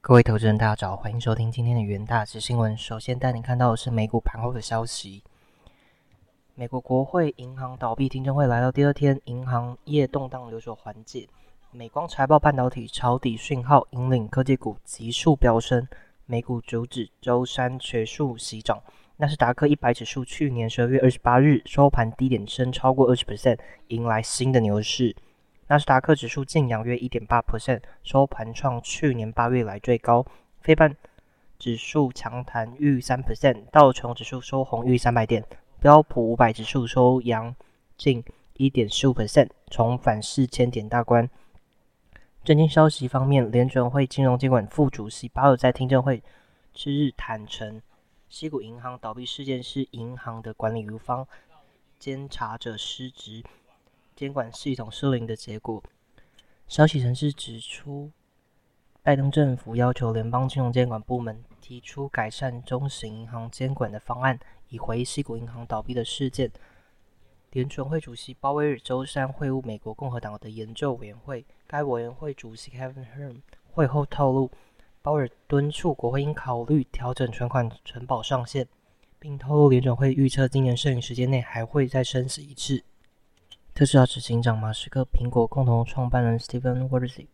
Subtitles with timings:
[0.00, 2.76] 各位投资人，大家早，欢迎收听今天的元大值新闻。
[2.76, 5.24] 首先带你看到的是美股盘后的消息。
[6.54, 11.28] 美国国会银行倒闭听证会来到第二天，银行业动荡有所缓解。
[11.72, 15.88] 美光财报半导体抄底讯号引领科技股急速飙升，
[16.24, 18.80] 美股主指周三全数喜涨。
[19.16, 23.58] 纳斯达克一百指数去年十二月二十八日收盘低点升超过二十 percent，
[23.88, 25.16] 迎来新的牛市。
[25.68, 30.24] 纳斯达克指数净扬约一点八 percent，收盘创去年八月来最高。
[30.60, 30.96] 非半
[31.58, 35.44] 指数强弹逾三 percent，道琼指数收红逾三百点，
[35.80, 37.54] 标普五百指数收阳
[37.96, 38.22] 近
[38.54, 41.28] 一点四五 percent，重返四千点大关。
[42.44, 46.22] 震惊消息方面，联准会金融监管副主席巴尔在听证会
[46.72, 47.82] 之日坦承，
[48.28, 51.26] 西谷银行倒闭事件是银行的管理方
[51.98, 53.42] 监察者失职。
[54.16, 55.82] 监管系统失灵的结果。
[56.66, 58.10] 消息人士指出，
[59.02, 66.50] 拜登政府要求联邦金融监管部门提出改善中型银行监管的方案，以回西谷银行倒闭的事件。
[67.52, 73.36] 联准会主席鲍威尔周三会晤美国共和党的研究委员会，该委员会主席 Kevin Herm
[73.70, 74.50] 会后透露，
[75.02, 78.66] 鲍尔敦促国会应考虑调整存款承保上限，
[79.18, 82.82] 并透露联准会预测今年剩余时间内还会再升息一次。
[83.76, 87.26] 特斯拉执行长马斯克、苹果共同创办人 Steven Wozniak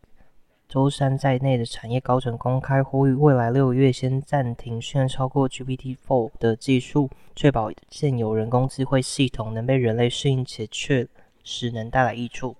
[0.69, 11.07] 周三在内的产业高层公开呼吁，未来六个月先暂停训练超过 GPT-4 的技术，确保现有人工智慧系统能被人类适应且确
[11.45, 12.57] 实能带来益处。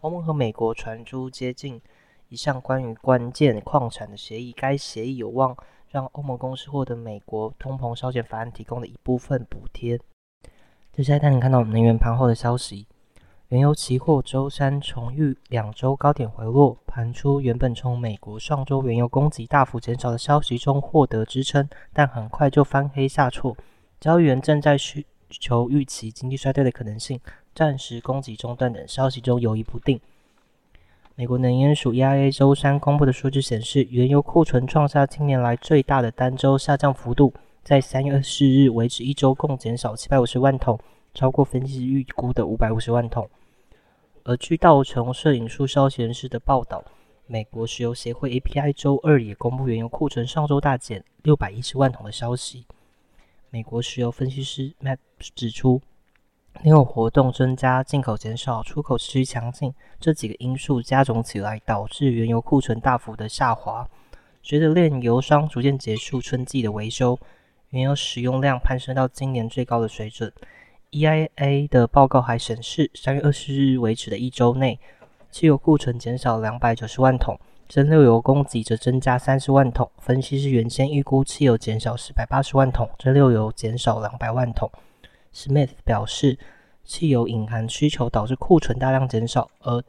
[0.00, 1.78] 欧盟和美国传出接近
[2.30, 5.54] 一项关于关键矿产的协议，该协议有望
[5.90, 10.00] 让欧盟公司获得美国通膨削减法案提供的一部分补贴。
[10.94, 12.86] 接下来带你看到能源盘后的消息。
[13.52, 23.54] 原油期货周三重遇两周高点回落，盘出原本从美国上周原油供给大幅减少的消息中获得支撑，但很快就翻黑下挫。
[24.00, 27.20] 交易员正在需求预期经济衰退的可能性、
[27.54, 30.00] 暂时供给中断等消息中犹疑不定。
[31.14, 40.78] 美国能源署 EIA 周三公布的数据显示，原油库存创下近年来最大的单周下降幅度，在三月二十四日为止一周共减少七百五十万桶，
[41.12, 43.28] 超过分析师预估的五百五十万桶。
[44.24, 46.84] 而据道琼摄影术消息人士的报道，
[47.26, 52.64] 美国石油协会 API 周二也公布原油库存上周大减六百一十万桶的消息。
[53.50, 55.82] 美国石油分析师 Matt 指出，
[56.62, 63.88] 炼油活动增加、进口减少、出口持续强劲这几个因素加总起来，导致原油库存大幅的下滑。
[64.40, 67.18] 随着炼油商逐渐结束春季的维修，
[67.70, 70.32] 原油使用量攀升到今年最高的水准。
[70.92, 74.78] EIA 的报告还显示，三月二十日为止的一周内，
[75.30, 79.90] 汽油库存减少两百九十万桶，蒸馏油供给则增加三十万桶。
[79.98, 84.70] 分析师原先预估汽油减少四百八十万桶，蒸馏油减少两百万桶。
[85.34, 86.38] Smith 表示，
[86.84, 89.82] 汽油隐含需求导致库存大量减少，而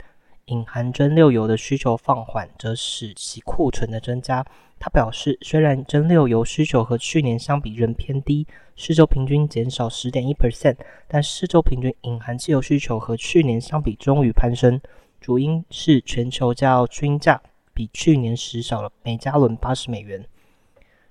[0.47, 4.45] 隐含蒸馏油的需求放缓，则使其库存的增加。
[4.77, 8.45] 他表示，虽然蒸馏油需求和去年相比仍偏低，
[8.75, 10.75] 四周平均减少十点一 percent，
[11.07, 14.81] 但四周平均隐含汽油需求和去年相比终于攀升，
[15.21, 17.41] 主因是全球加油均价
[17.73, 20.25] 比去年时少了每加仑八十美元。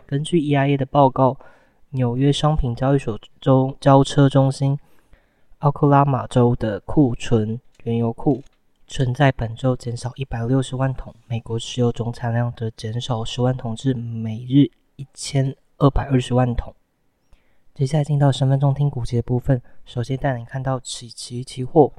[0.04, 1.38] 根据 EIA 的报告，
[1.90, 4.78] 纽约商品交易所中交车中心
[5.60, 8.42] 奥克拉马州的库存原油库。
[8.92, 16.74] 存在本周减少一百六十万桶，美国石油总产量则减少十万桶至每日一千二百二十万桶。
[17.72, 21.90] 接下来进到十分钟听股节部分，首先带你看到启奇期货。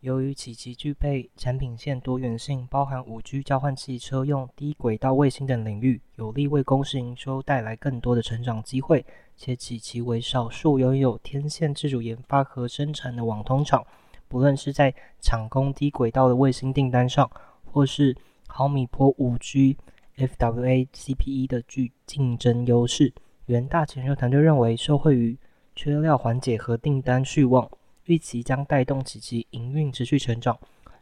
[0.00, 9.06] 由于启奇具备产品线多元性，包含五 G 交换器、车用、低轨道卫星等领域，有利为公司营收带来更多的成长机会。
[9.38, 13.82] 且启奇为少数拥有天线自主研发和生产的网通厂。
[14.30, 17.28] 不论是在抢攻低轨道的卫星订单上，
[17.64, 19.76] 或是毫米波五 G
[20.16, 23.12] FWA CPE 的具竞争优势，
[23.46, 25.36] 元大前售团队认为，受惠于
[25.74, 27.68] 缺料缓解和订单续旺，
[28.04, 30.56] 预期将带动起其营运持续成长。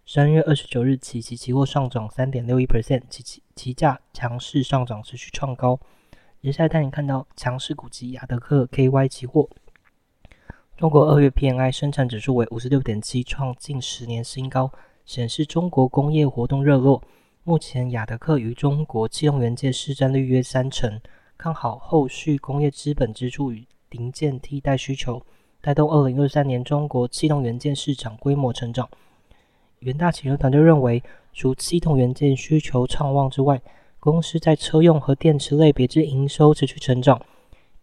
[0.07, 5.79] 三月二十九日起，其期货上涨三点六一 percent，其期期价强势上涨，持续创高。
[6.41, 9.51] 接下来带你看到强势股及亚德克 KY 期货。
[10.79, 14.71] 中国二月 PMI 生产指数为五十六点七，创近十年新高，
[15.05, 17.03] 显示中国工业活动热络。
[17.43, 21.01] 目前亚德克与中国气动元件市占率约三成，
[21.37, 25.21] 看好后续工业资本支出与零件替代需求，
[25.61, 28.89] 带动二零二三年中国气动元件市场规模成长。
[29.81, 31.03] 元大企业团队认为，
[31.33, 33.61] 除气动元件需求畅旺之外，
[33.99, 37.21] 公司在车用和电池类别之营收持续成长，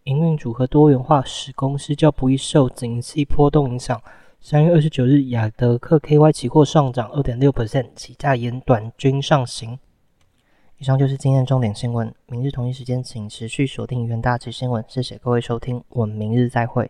[0.06, 4.00] 营运组合多元化，使公司较不易受景气波动影响。
[4.40, 9.76] 三月二十九日，雅德克 KY 期货上涨二点六 percent，起价沿短均上行。
[10.78, 14.84] 以上就是今天重点新闻，明日同一时间请持续锁定元大旗新闻。
[14.86, 16.84] 谢谢各位收听，我们明日再会。